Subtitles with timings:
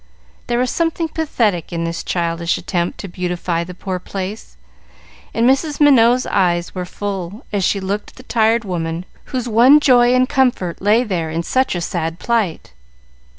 [0.47, 4.57] There was something pathetic in this childish attempt to beautify the poor place,
[5.31, 5.79] and Mrs.
[5.79, 10.27] Minot's eyes were full as she looked at the tired woman, whose one joy and
[10.27, 12.73] comfort lay there in such sad plight.